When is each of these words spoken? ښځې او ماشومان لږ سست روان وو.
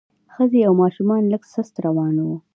ښځې 0.33 0.59
او 0.67 0.73
ماشومان 0.83 1.21
لږ 1.33 1.43
سست 1.53 1.75
روان 1.85 2.15
وو. 2.25 2.35